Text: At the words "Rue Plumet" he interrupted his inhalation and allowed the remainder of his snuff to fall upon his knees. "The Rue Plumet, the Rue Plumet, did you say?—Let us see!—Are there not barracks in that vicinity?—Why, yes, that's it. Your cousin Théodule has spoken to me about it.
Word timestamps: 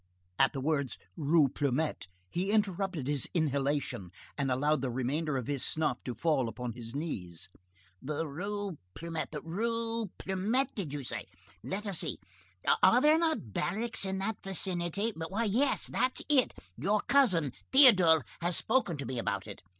At 0.39 0.53
the 0.53 0.59
words 0.61 0.97
"Rue 1.15 1.47
Plumet" 1.47 2.07
he 2.27 2.49
interrupted 2.49 3.07
his 3.07 3.29
inhalation 3.35 4.09
and 4.35 4.49
allowed 4.49 4.81
the 4.81 4.89
remainder 4.89 5.37
of 5.37 5.45
his 5.45 5.63
snuff 5.63 6.03
to 6.05 6.15
fall 6.15 6.49
upon 6.49 6.73
his 6.73 6.95
knees. 6.95 7.49
"The 8.01 8.27
Rue 8.27 8.79
Plumet, 8.95 9.29
the 9.31 9.41
Rue 9.43 10.09
Plumet, 10.17 10.73
did 10.73 10.91
you 10.91 11.03
say?—Let 11.03 11.85
us 11.85 11.99
see!—Are 11.99 12.99
there 12.99 13.19
not 13.19 13.53
barracks 13.53 14.03
in 14.03 14.17
that 14.17 14.41
vicinity?—Why, 14.41 15.43
yes, 15.43 15.85
that's 15.85 16.23
it. 16.27 16.55
Your 16.75 17.01
cousin 17.01 17.53
Théodule 17.71 18.23
has 18.39 18.57
spoken 18.57 18.97
to 18.97 19.05
me 19.05 19.19
about 19.19 19.45
it. 19.45 19.61